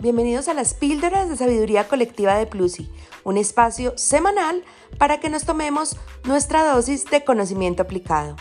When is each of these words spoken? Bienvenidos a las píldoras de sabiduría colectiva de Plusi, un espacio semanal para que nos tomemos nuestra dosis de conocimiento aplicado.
Bienvenidos 0.00 0.46
a 0.46 0.54
las 0.54 0.74
píldoras 0.74 1.28
de 1.28 1.36
sabiduría 1.36 1.88
colectiva 1.88 2.36
de 2.36 2.46
Plusi, 2.46 2.88
un 3.24 3.36
espacio 3.36 3.98
semanal 3.98 4.62
para 4.96 5.18
que 5.18 5.28
nos 5.28 5.42
tomemos 5.42 5.96
nuestra 6.22 6.64
dosis 6.64 7.04
de 7.06 7.24
conocimiento 7.24 7.82
aplicado. 7.82 8.36